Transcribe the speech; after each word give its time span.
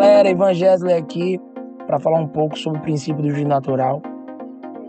galera, 0.00 0.30
Ivan 0.30 0.54
Gesley 0.54 0.94
aqui 0.94 1.38
para 1.86 2.00
falar 2.00 2.20
um 2.20 2.26
pouco 2.26 2.56
sobre 2.56 2.78
o 2.78 2.82
princípio 2.82 3.22
do 3.22 3.28
juiz 3.28 3.46
natural 3.46 4.00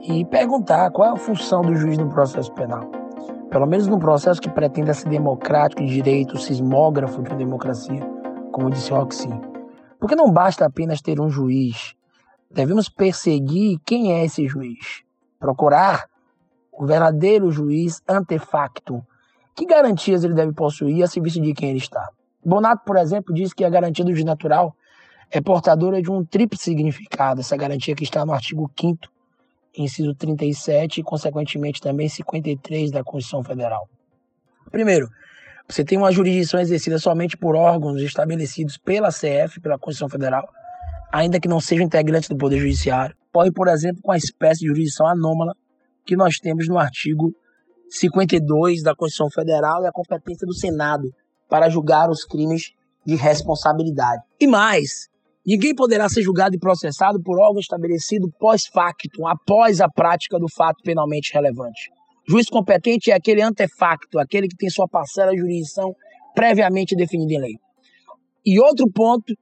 e 0.04 0.23
perguntar 0.23 0.89
qual 0.91 1.10
é 1.10 1.12
a 1.12 1.18
função 1.18 1.62
do 1.62 1.76
juiz 1.76 1.98
no 1.98 2.07
processo 2.07 2.50
penal. 2.54 2.89
Pelo 3.50 3.66
menos 3.66 3.88
no 3.88 4.00
processo 4.00 4.39
que 4.39 4.50
pretenda 4.50 4.94
ser 4.94 5.10
democrático, 5.10 5.84
de 5.84 5.94
direito, 5.94 6.38
sismógrafo 6.38 7.21
de 7.21 7.29
uma 7.29 7.38
democracia, 7.38 8.00
como 8.54 8.70
disse 8.70 8.89
Roxy. 8.89 9.28
Porque 10.00 10.16
não 10.16 10.32
basta 10.32 10.66
apenas 10.66 11.02
ter 11.02 11.20
um 11.20 11.30
juiz, 11.30 11.93
devemos 12.50 12.88
perseguir 12.88 13.80
quem 13.86 14.14
é 14.14 14.23
esse 14.23 14.48
juiz, 14.48 15.04
procurar 15.38 16.05
o 16.71 16.86
verdadeiro 16.86 17.52
juiz 17.52 18.02
antefacto. 18.07 19.05
Que 19.57 19.66
garantias 19.66 20.23
ele 20.23 20.36
deve 20.36 20.54
possuir 20.54 21.04
a 21.04 21.07
serviço 21.07 21.41
de 21.41 21.54
quem 21.54 21.71
ele 21.71 21.80
está? 21.80 22.07
Bonato, 22.46 22.86
por 22.86 22.96
exemplo, 22.96 23.34
diz 23.34 23.52
que 23.52 23.66
a 23.66 23.70
garantia 23.70 24.05
do 24.05 24.14
juiz 24.14 24.23
natural 24.23 24.73
é 25.32 25.42
portadora 25.42 26.02
de 26.02 26.12
um 26.12 26.24
triplo 26.26 26.58
significado, 26.58 27.42
essa 27.42 27.56
garantia 27.56 27.96
que 27.96 28.04
está 28.04 28.26
no 28.26 28.34
artigo 28.34 28.70
5 28.80 29.10
inciso 29.78 30.14
37 30.14 31.00
e, 31.00 31.04
consequentemente, 31.04 31.82
também 31.82 32.09
53 32.09 32.92
da 32.92 33.04
Constituição 33.04 33.44
Federal. 33.44 33.88
Primeiro, 34.70 35.08
você 35.67 35.84
tem 35.84 35.98
uma 35.98 36.12
jurisdição 36.12 36.59
exercida 36.59 37.00
somente 37.00 37.38
por 37.38 37.56
órgãos 37.56 38.02
estabelecidos 38.02 38.78
pela 38.78 39.09
CF, 39.09 39.62
pela 39.62 39.80
Constituição 39.80 40.09
Federal, 40.09 40.48
ainda 41.12 41.40
que 41.40 41.48
não 41.48 41.62
sejam 41.62 41.86
integrantes 41.86 42.28
do 42.28 42.38
Poder 42.38 42.59
Judiciário. 42.59 43.16
Ocorre, 43.30 43.52
por 43.52 43.70
exemplo, 43.70 44.02
com 44.02 44.12
a 44.12 44.18
espécie 44.18 44.62
de 44.62 44.68
jurisdição 44.68 45.08
anômala 45.08 45.56
que 46.06 46.18
nós 46.18 46.38
temos 46.38 46.68
no 46.68 46.78
artigo 46.78 47.34
52 47.90 48.84
da 48.84 48.94
Constituição 48.94 49.30
Federal 49.30 49.84
e 49.84 49.88
a 49.88 49.92
competência 49.92 50.45
do 50.45 50.54
Senado 50.54 51.14
para 51.50 51.70
julgar 51.70 52.09
os 52.09 52.26
crimes 52.26 52.73
de 53.06 53.16
responsabilidade. 53.16 54.22
E 54.40 54.48
mais, 54.48 55.09
Ninguém 55.45 55.73
poderá 55.73 56.08
ser 56.08 56.22
julgado 56.22 56.56
e 56.56 56.59
processado 56.59 57.20
por 57.22 57.39
órgão 57.39 57.59
estabelecido 57.59 58.31
pós-facto, 58.39 59.25
após 59.25 59.81
a 59.81 59.89
prática 59.89 60.38
do 60.38 60.48
fato 60.48 60.83
penalmente 60.83 61.33
relevante. 61.33 61.89
Juiz 62.28 62.48
competente 62.48 63.09
é 63.09 63.16
aquele 63.16 63.42
antefacto, 63.42 64.20
aquele 64.20 64.48
que 64.48 64.56
tem 64.56 64.70
sua 64.70 64.88
parcela 64.88 65.31
de 65.31 65.39
jurisdição 65.39 65.95
previamente 66.36 66.95
definida 66.95 67.33
em 67.33 67.39
lei. 67.39 67.53
E 68.45 68.59
outro 68.59 68.89
ponto 68.92 69.33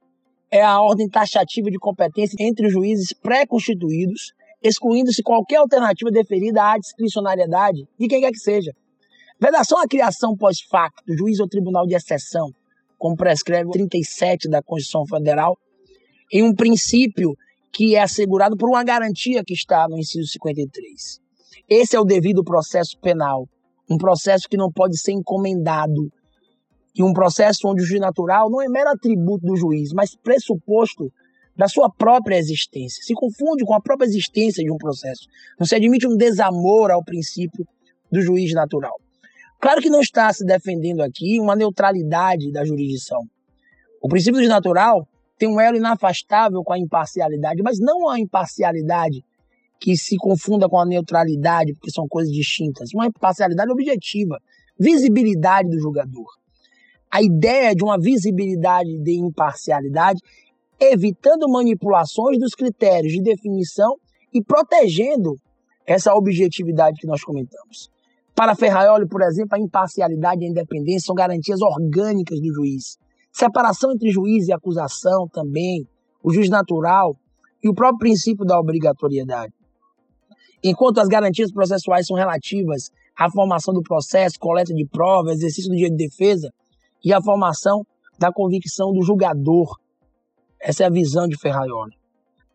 é 0.50 0.62
a 0.62 0.80
ordem 0.80 1.08
taxativa 1.08 1.70
de 1.70 1.78
competência 1.78 2.36
entre 2.40 2.66
os 2.66 2.72
juízes 2.72 3.12
pré-constituídos, 3.12 4.32
excluindo-se 4.62 5.22
qualquer 5.22 5.56
alternativa 5.56 6.10
deferida 6.10 6.62
à 6.62 6.78
discricionariedade 6.78 7.86
de 7.98 8.08
quem 8.08 8.20
quer 8.20 8.30
que 8.30 8.38
seja. 8.38 8.72
Vedação 9.38 9.78
à 9.78 9.86
criação 9.86 10.34
pós-facto, 10.36 11.02
juiz 11.16 11.40
ou 11.40 11.48
tribunal 11.48 11.86
de 11.86 11.94
exceção, 11.94 12.50
como 12.98 13.16
prescreve 13.16 13.68
o 13.68 13.72
37 13.72 14.48
da 14.48 14.62
Constituição 14.62 15.06
Federal, 15.06 15.56
em 16.32 16.42
um 16.42 16.54
princípio 16.54 17.34
que 17.72 17.94
é 17.94 18.02
assegurado 18.02 18.56
por 18.56 18.68
uma 18.68 18.82
garantia 18.84 19.42
que 19.44 19.54
está 19.54 19.86
no 19.88 19.98
inciso 19.98 20.28
53. 20.28 21.20
Esse 21.68 21.96
é 21.96 22.00
o 22.00 22.04
devido 22.04 22.44
processo 22.44 22.98
penal, 23.00 23.48
um 23.88 23.96
processo 23.96 24.48
que 24.48 24.56
não 24.56 24.70
pode 24.70 24.98
ser 24.98 25.12
encomendado 25.12 26.10
e 26.94 27.02
um 27.02 27.12
processo 27.12 27.68
onde 27.68 27.82
o 27.82 27.86
juiz 27.86 28.00
natural 28.00 28.50
não 28.50 28.60
é 28.60 28.68
mero 28.68 28.90
atributo 28.90 29.46
do 29.46 29.56
juiz, 29.56 29.92
mas 29.92 30.16
pressuposto 30.16 31.12
da 31.56 31.68
sua 31.68 31.90
própria 31.90 32.36
existência. 32.36 33.02
Se 33.02 33.14
confunde 33.14 33.64
com 33.64 33.74
a 33.74 33.80
própria 33.80 34.06
existência 34.06 34.64
de 34.64 34.72
um 34.72 34.76
processo. 34.76 35.26
Não 35.58 35.66
se 35.66 35.74
admite 35.74 36.06
um 36.06 36.16
desamor 36.16 36.90
ao 36.90 37.04
princípio 37.04 37.66
do 38.10 38.20
juiz 38.20 38.52
natural. 38.52 38.98
Claro 39.60 39.80
que 39.80 39.90
não 39.90 40.00
está 40.00 40.32
se 40.32 40.44
defendendo 40.44 41.02
aqui 41.02 41.38
uma 41.38 41.54
neutralidade 41.54 42.50
da 42.50 42.64
jurisdição. 42.64 43.20
O 44.02 44.08
princípio 44.08 44.34
do 44.34 44.38
juiz 44.38 44.48
natural 44.48 45.06
tem 45.40 45.48
um 45.48 45.58
elo 45.58 45.78
inafastável 45.78 46.62
com 46.62 46.74
a 46.74 46.78
imparcialidade, 46.78 47.62
mas 47.62 47.78
não 47.80 48.10
a 48.10 48.20
imparcialidade 48.20 49.24
que 49.80 49.96
se 49.96 50.18
confunda 50.18 50.68
com 50.68 50.78
a 50.78 50.84
neutralidade, 50.84 51.72
porque 51.72 51.90
são 51.90 52.06
coisas 52.06 52.30
distintas. 52.30 52.90
Uma 52.94 53.06
imparcialidade 53.06 53.72
objetiva, 53.72 54.38
visibilidade 54.78 55.70
do 55.70 55.80
julgador. 55.80 56.26
A 57.10 57.22
ideia 57.22 57.74
de 57.74 57.82
uma 57.82 57.98
visibilidade 57.98 58.98
de 58.98 59.18
imparcialidade, 59.18 60.20
evitando 60.78 61.48
manipulações 61.48 62.38
dos 62.38 62.54
critérios 62.54 63.10
de 63.10 63.22
definição 63.22 63.96
e 64.34 64.44
protegendo 64.44 65.36
essa 65.86 66.14
objetividade 66.14 67.00
que 67.00 67.06
nós 67.06 67.24
comentamos. 67.24 67.88
Para 68.34 68.54
Ferraioli, 68.54 69.08
por 69.08 69.22
exemplo, 69.22 69.56
a 69.56 69.58
imparcialidade 69.58 70.42
e 70.42 70.46
a 70.46 70.50
independência 70.50 71.06
são 71.06 71.14
garantias 71.14 71.62
orgânicas 71.62 72.38
do 72.38 72.52
juiz. 72.52 72.98
Separação 73.32 73.92
entre 73.92 74.10
juiz 74.10 74.48
e 74.48 74.52
acusação 74.52 75.28
também, 75.28 75.86
o 76.22 76.32
juiz 76.32 76.48
natural 76.48 77.16
e 77.62 77.68
o 77.68 77.74
próprio 77.74 77.98
princípio 77.98 78.44
da 78.44 78.58
obrigatoriedade. 78.58 79.52
Enquanto 80.62 80.98
as 80.98 81.08
garantias 81.08 81.50
processuais 81.52 82.06
são 82.06 82.16
relativas 82.16 82.90
à 83.16 83.30
formação 83.30 83.72
do 83.72 83.82
processo, 83.82 84.38
coleta 84.38 84.74
de 84.74 84.86
provas, 84.86 85.36
exercício 85.36 85.70
do 85.70 85.76
direito 85.76 85.96
de 85.96 86.06
defesa 86.06 86.50
e 87.04 87.12
à 87.12 87.22
formação 87.22 87.82
da 88.18 88.30
convicção 88.30 88.92
do 88.92 89.02
julgador. 89.02 89.78
Essa 90.60 90.84
é 90.84 90.86
a 90.86 90.90
visão 90.90 91.26
de 91.26 91.38
Ferraioli. 91.38 91.96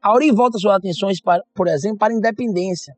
Auri 0.01 0.31
volta 0.31 0.59
suas 0.59 0.75
atenções, 0.75 1.19
para, 1.19 1.41
por 1.55 1.67
exemplo, 1.67 1.97
para 1.97 2.13
a 2.13 2.15
independência. 2.15 2.93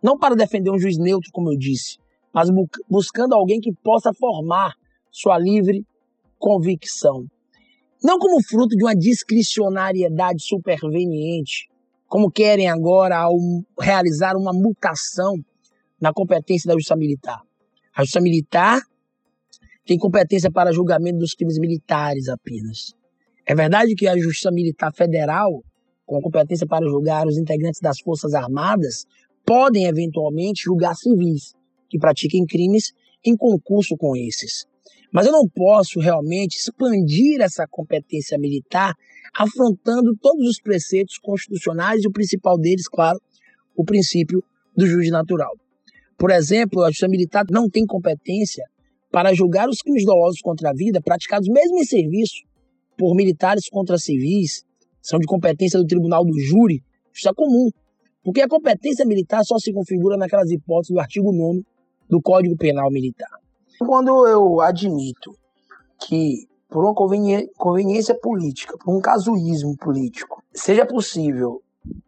Não 0.00 0.16
para 0.16 0.36
defender 0.36 0.70
um 0.70 0.78
juiz 0.78 0.96
neutro, 0.98 1.30
como 1.32 1.50
eu 1.50 1.58
disse, 1.58 1.98
mas 2.32 2.48
buscando 2.88 3.34
alguém 3.34 3.58
que 3.58 3.72
possa 3.82 4.12
formar 4.12 4.72
sua 5.10 5.36
livre 5.38 5.84
convicção. 6.38 7.26
Não 8.02 8.18
como 8.18 8.42
fruto 8.42 8.76
de 8.76 8.84
uma 8.84 8.94
discricionariedade 8.94 10.42
superveniente, 10.42 11.68
como 12.06 12.30
querem 12.30 12.68
agora 12.68 13.16
ao 13.16 13.34
realizar 13.80 14.36
uma 14.36 14.52
mutação 14.52 15.34
na 16.00 16.12
competência 16.12 16.68
da 16.68 16.74
Justiça 16.74 16.96
Militar. 16.96 17.40
A 17.96 18.02
Justiça 18.02 18.20
Militar 18.20 18.82
tem 19.86 19.98
competência 19.98 20.50
para 20.50 20.72
julgamento 20.72 21.18
dos 21.18 21.32
crimes 21.32 21.58
militares 21.58 22.28
apenas. 22.28 22.94
É 23.46 23.54
verdade 23.54 23.94
que 23.94 24.06
a 24.06 24.16
Justiça 24.16 24.50
Militar 24.50 24.92
Federal, 24.94 25.62
com 26.06 26.20
competência 26.20 26.66
para 26.66 26.86
julgar 26.86 27.26
os 27.26 27.36
integrantes 27.36 27.80
das 27.80 28.00
Forças 28.00 28.34
Armadas, 28.34 29.06
podem 29.44 29.86
eventualmente 29.86 30.64
julgar 30.64 30.94
civis 30.94 31.52
que 31.88 31.98
pratiquem 31.98 32.46
crimes 32.46 32.92
em 33.24 33.36
concurso 33.36 33.96
com 33.96 34.16
esses. 34.16 34.66
Mas 35.14 35.26
eu 35.26 35.32
não 35.32 35.48
posso 35.48 36.00
realmente 36.00 36.56
expandir 36.56 37.40
essa 37.40 37.64
competência 37.70 38.36
militar 38.36 38.92
afrontando 39.32 40.12
todos 40.20 40.48
os 40.48 40.60
preceitos 40.60 41.18
constitucionais 41.18 42.02
e 42.02 42.08
o 42.08 42.10
principal 42.10 42.58
deles, 42.58 42.88
claro, 42.88 43.20
o 43.76 43.84
princípio 43.84 44.42
do 44.76 44.84
juiz 44.84 45.12
natural. 45.12 45.52
Por 46.18 46.32
exemplo, 46.32 46.82
a 46.82 46.88
justiça 46.88 47.06
militar 47.06 47.44
não 47.48 47.70
tem 47.70 47.86
competência 47.86 48.64
para 49.12 49.32
julgar 49.32 49.68
os 49.68 49.78
crimes 49.78 50.04
dolosos 50.04 50.40
contra 50.40 50.70
a 50.70 50.74
vida 50.74 51.00
praticados 51.00 51.48
mesmo 51.48 51.78
em 51.78 51.84
serviço 51.84 52.42
por 52.98 53.14
militares 53.14 53.68
contra 53.68 53.96
civis, 53.96 54.64
são 55.00 55.20
de 55.20 55.26
competência 55.26 55.78
do 55.78 55.86
tribunal 55.86 56.24
do 56.24 56.36
júri, 56.40 56.82
isso 57.12 57.28
é 57.28 57.32
comum, 57.32 57.70
porque 58.24 58.40
a 58.40 58.48
competência 58.48 59.04
militar 59.04 59.44
só 59.44 59.58
se 59.58 59.72
configura 59.72 60.16
naquelas 60.16 60.50
hipóteses 60.50 60.92
do 60.92 60.98
artigo 60.98 61.30
9 61.32 61.62
do 62.10 62.20
Código 62.20 62.56
Penal 62.56 62.90
Militar. 62.90 63.43
Quando 63.78 64.26
eu 64.26 64.60
admito 64.60 65.32
que, 66.00 66.46
por 66.68 66.84
uma 66.84 66.94
conveniência 66.94 68.18
política, 68.20 68.76
por 68.78 68.96
um 68.96 69.00
casuísmo 69.00 69.76
político, 69.76 70.42
seja 70.54 70.86
possível 70.86 71.60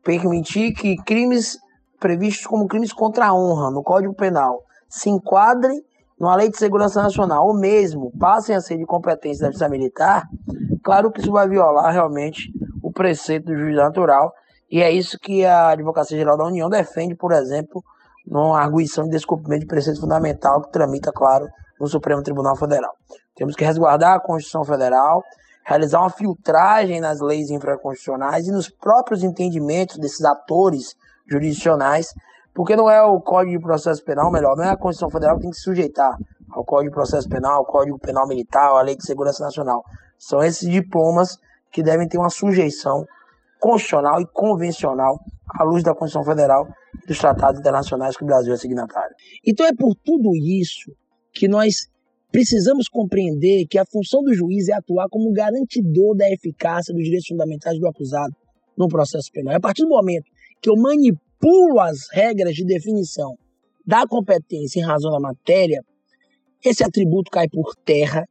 permitir 0.03 0.73
que 0.73 0.97
crimes 0.97 1.59
previstos 1.99 2.47
como 2.47 2.69
crimes 2.69 2.93
contra 2.93 3.27
a 3.27 3.35
honra 3.35 3.71
no 3.71 3.83
Código 3.83 4.15
Penal 4.15 4.63
se 4.89 5.11
enquadrem 5.11 5.83
numa 6.19 6.37
lei 6.37 6.49
de 6.49 6.57
segurança 6.57 7.03
nacional, 7.03 7.47
ou 7.47 7.55
mesmo 7.55 8.11
passem 8.19 8.57
a 8.57 8.61
ser 8.61 8.79
de 8.79 8.87
competência 8.87 9.43
da 9.43 9.49
Justiça 9.49 9.69
Militar, 9.69 10.27
claro 10.83 11.11
que 11.11 11.21
isso 11.21 11.31
vai 11.31 11.47
violar 11.47 11.93
realmente 11.93 12.51
o 12.83 12.91
preceito 12.91 13.47
do 13.47 13.57
juiz 13.57 13.77
natural, 13.77 14.33
e 14.71 14.81
é 14.81 14.91
isso 14.91 15.19
que 15.19 15.45
a 15.45 15.69
Advocacia 15.69 16.17
Geral 16.17 16.39
da 16.39 16.47
União 16.47 16.71
defende, 16.71 17.15
por 17.15 17.33
exemplo, 17.33 17.85
numa 18.27 18.61
arguição 18.61 19.05
de 19.05 19.11
descumprimento 19.11 19.61
de 19.61 19.67
preceito 19.67 20.01
fundamental 20.01 20.63
que 20.63 20.73
tramita, 20.73 21.13
claro, 21.13 21.47
no 21.81 21.87
Supremo 21.87 22.23
Tribunal 22.23 22.57
Federal. 22.57 22.93
Temos 23.35 23.55
que 23.55 23.65
resguardar 23.65 24.15
a 24.15 24.21
Constituição 24.21 24.65
Federal, 24.65 25.23
realizar 25.65 26.01
uma 26.01 26.11
filtragem 26.11 27.01
nas 27.01 27.21
leis 27.21 27.51
infraconstitucionais 27.51 28.47
e 28.47 28.53
nos 28.53 28.69
próprios 28.69 29.23
entendimentos 29.23 29.99
desses 29.99 30.25
atores 30.25 30.95
jurisdicionais, 31.31 32.15
porque 32.55 32.75
não 32.75 32.91
é 32.91 33.03
o 33.03 33.21
Código 33.21 33.59
de 33.59 33.63
Processo 33.63 34.03
Penal, 34.05 34.31
melhor, 34.31 34.57
não 34.57 34.65
é 34.65 34.71
a 34.71 34.77
Constituição 34.77 35.11
Federal 35.11 35.37
que 35.37 35.43
tem 35.43 35.51
que 35.51 35.57
se 35.57 35.63
sujeitar 35.63 36.17
ao 36.51 36.65
Código 36.65 36.91
de 36.91 36.95
Processo 36.95 37.29
Penal, 37.29 37.59
ao 37.59 37.65
Código 37.67 37.99
Penal 37.99 38.27
Militar, 38.27 38.71
à 38.71 38.81
Lei 38.81 38.97
de 38.97 39.05
Segurança 39.05 39.45
Nacional. 39.45 39.85
São 40.19 40.43
esses 40.43 40.69
diplomas 40.69 41.39
que 41.71 41.83
devem 41.83 42.09
ter 42.09 42.17
uma 42.17 42.31
sujeição 42.31 43.05
constitucional 43.61 44.21
e 44.21 44.27
convencional 44.27 45.19
à 45.59 45.65
luz 45.65 45.83
da 45.83 45.95
Constituição 45.95 46.25
Federal 46.25 46.69
e 47.03 47.07
dos 47.07 47.19
tratados 47.19 47.61
internacionais 47.61 48.17
que 48.17 48.25
o 48.25 48.27
Brasil 48.27 48.53
é 48.53 48.57
signatário. 48.57 49.15
Então 49.45 49.67
é 49.67 49.75
por 49.75 49.95
tudo 49.95 50.31
isso 50.37 50.93
que 51.33 51.49
nós 51.49 51.89
precisamos 52.31 52.89
compreender 52.89 53.67
que 53.67 53.79
a 53.79 53.85
função 53.85 54.23
do 54.23 54.35
juiz 54.35 54.69
é 54.69 54.75
atuar 54.75 55.07
como 55.09 55.33
garantidor 55.33 56.17
da 56.17 56.31
eficácia 56.31 56.93
dos 56.93 57.05
direitos 57.05 57.29
fundamentais 57.29 57.79
do 57.79 57.87
acusado 57.87 58.35
no 58.77 58.89
processo 58.89 59.31
penal. 59.33 59.55
a 59.55 59.61
partir 59.61 59.83
do 59.83 59.89
momento 59.89 60.25
que 60.61 60.69
eu 60.69 60.77
manipulo 60.77 61.81
as 61.81 62.09
regras 62.13 62.55
de 62.55 62.65
definição 62.65 63.35
da 63.87 64.07
competência 64.07 64.81
em 64.81 64.85
razão 64.85 65.11
da 65.11 65.21
matéria, 65.21 65.81
esse 66.65 66.83
atributo 66.83 67.31
cai 67.31 67.49
por 67.49 67.75
terra, 67.85 68.27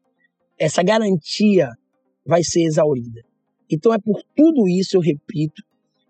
essa 0.59 0.83
garantia 0.83 1.69
vai 2.25 2.43
ser 2.43 2.63
exaurida. 2.63 3.21
Então 3.71 3.93
é 3.93 3.97
por 3.97 4.21
tudo 4.35 4.67
isso, 4.67 4.97
eu 4.97 5.01
repito, 5.01 5.63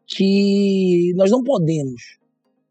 que 0.08 1.14
nós 1.16 1.32
não 1.32 1.44
podemos 1.44 2.18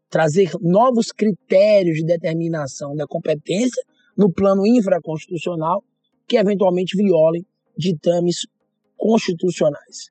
trazer 0.09 0.51
novos 0.61 1.11
critérios 1.11 1.97
de 1.97 2.05
determinação 2.05 2.95
da 2.95 3.05
competência 3.05 3.83
no 4.17 4.31
plano 4.31 4.65
infraconstitucional 4.65 5.83
que 6.27 6.37
eventualmente 6.37 6.95
violem 6.95 7.45
ditames 7.77 8.47
constitucionais. 8.97 10.09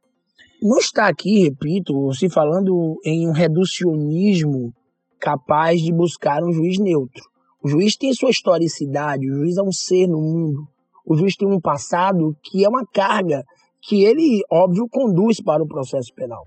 Não 0.63 0.79
está 0.79 1.09
aqui, 1.09 1.43
repito, 1.43 2.13
se 2.13 2.29
falando 2.29 2.99
em 3.05 3.29
um 3.29 3.33
reducionismo 3.33 4.73
capaz 5.19 5.81
de 5.81 5.93
buscar 5.93 6.43
um 6.43 6.53
juiz 6.53 6.79
neutro. 6.79 7.23
O 7.63 7.69
juiz 7.69 7.97
tem 7.97 8.13
sua 8.13 8.31
historicidade, 8.31 9.31
o 9.31 9.37
juiz 9.37 9.57
é 9.57 9.63
um 9.63 9.73
ser 9.73 10.07
no 10.07 10.21
mundo, 10.21 10.69
o 11.05 11.17
juiz 11.17 11.35
tem 11.35 11.49
um 11.49 11.61
passado 11.61 12.37
que 12.43 12.65
é 12.65 12.69
uma 12.69 12.87
carga 12.87 13.43
que 13.81 14.05
ele, 14.05 14.43
óbvio, 14.51 14.87
conduz 14.89 15.41
para 15.41 15.63
o 15.63 15.67
processo 15.67 16.13
penal. 16.15 16.47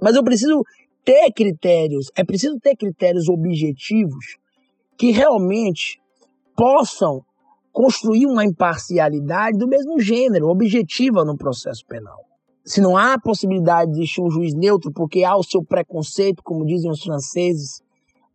Mas 0.00 0.16
eu 0.16 0.24
preciso 0.24 0.62
ter 1.04 1.30
critérios, 1.32 2.10
é 2.16 2.24
preciso 2.24 2.58
ter 2.58 2.76
critérios 2.76 3.28
objetivos 3.28 4.36
que 4.96 5.10
realmente 5.10 6.00
possam 6.56 7.22
construir 7.72 8.26
uma 8.26 8.44
imparcialidade 8.44 9.58
do 9.58 9.66
mesmo 9.66 10.00
gênero, 10.00 10.48
objetiva 10.48 11.24
no 11.24 11.36
processo 11.36 11.84
penal. 11.86 12.24
Se 12.64 12.80
não 12.80 12.96
há 12.96 13.18
possibilidade 13.18 13.92
de 13.92 13.98
existir 13.98 14.22
um 14.22 14.30
juiz 14.30 14.54
neutro, 14.54 14.90
porque 14.92 15.24
há 15.24 15.36
o 15.36 15.42
seu 15.42 15.62
preconceito, 15.62 16.42
como 16.42 16.64
dizem 16.64 16.90
os 16.90 17.02
franceses, 17.02 17.82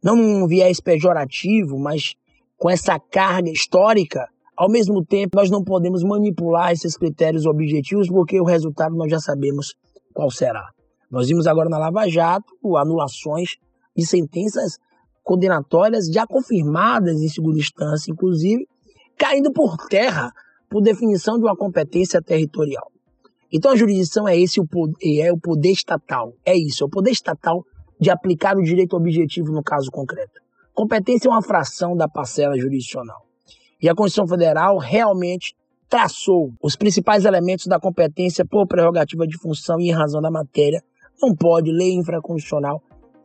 não 0.04 0.16
num 0.16 0.46
viés 0.46 0.80
pejorativo, 0.80 1.80
mas 1.80 2.14
com 2.58 2.70
essa 2.70 3.00
carga 3.00 3.50
histórica, 3.50 4.28
ao 4.56 4.70
mesmo 4.70 5.04
tempo 5.04 5.38
nós 5.38 5.50
não 5.50 5.64
podemos 5.64 6.04
manipular 6.04 6.72
esses 6.72 6.98
critérios 6.98 7.46
objetivos, 7.46 8.10
porque 8.10 8.40
o 8.40 8.46
resultado 8.46 8.96
nós 8.96 9.10
já 9.10 9.20
sabemos 9.20 9.74
qual 10.14 10.30
será. 10.30 10.70
Nós 11.10 11.28
vimos 11.28 11.48
agora 11.48 11.70
na 11.70 11.78
Lava 11.78 12.08
Jato 12.08 12.78
anulações 12.78 13.56
de 13.96 14.06
sentenças 14.06 14.78
condenatórias 15.24 16.08
já 16.08 16.26
confirmadas 16.26 17.22
em 17.22 17.28
segunda 17.28 17.60
instância, 17.60 18.12
inclusive, 18.12 18.68
caindo 19.18 19.52
por 19.52 19.78
terra 19.88 20.32
por 20.70 20.82
definição 20.82 21.38
de 21.38 21.44
uma 21.44 21.56
competência 21.56 22.22
territorial. 22.22 22.92
Então 23.52 23.72
a 23.72 23.76
jurisdição 23.76 24.28
é 24.28 24.38
esse 24.38 24.60
o 24.60 24.68
poder, 24.68 25.22
é 25.22 25.32
o 25.32 25.40
poder 25.40 25.72
estatal. 25.72 26.34
É 26.46 26.56
isso, 26.56 26.84
é 26.84 26.88
o 26.88 26.90
poder 26.90 27.12
estatal 27.12 27.66
de 28.00 28.10
aplicar 28.10 28.56
o 28.56 28.62
direito 28.62 28.96
objetivo 28.96 29.52
no 29.52 29.64
caso 29.64 29.90
concreto. 29.92 30.40
Competência 30.74 31.28
é 31.28 31.32
uma 31.32 31.42
fração 31.42 31.96
da 31.96 32.08
parcela 32.08 32.58
jurisdicional. 32.58 33.26
E 33.82 33.90
a 33.90 33.96
Constituição 33.96 34.28
Federal 34.28 34.78
realmente 34.78 35.56
traçou 35.90 36.54
os 36.62 36.76
principais 36.76 37.26
elementos 37.26 37.66
da 37.66 37.80
competência 37.80 38.46
por 38.46 38.68
prerrogativa 38.68 39.26
de 39.26 39.38
função 39.38 39.80
e 39.80 39.90
em 39.90 39.92
razão 39.92 40.22
da 40.22 40.30
matéria. 40.30 40.82
Não 41.22 41.36
pode 41.36 41.72
lei 41.72 41.94
infraconstitucional 41.94 42.82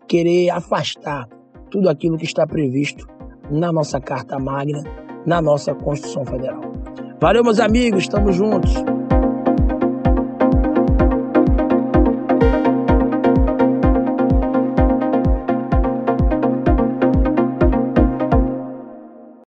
querer 0.09 0.51
afastar 0.51 1.29
tudo 1.71 1.89
aquilo 1.89 2.17
que 2.17 2.25
está 2.25 2.47
previsto 2.47 3.07
na 3.51 3.73
nossa 3.73 4.01
Carta 4.01 4.39
Magna, 4.39 4.83
na 5.27 5.41
nossa 5.41 5.75
Constituição 5.75 6.25
Federal. 6.25 6.61
Valeu, 7.21 7.45
meus 7.45 7.61
amigos, 7.61 8.03
estamos 8.03 8.35
juntos. 8.37 8.75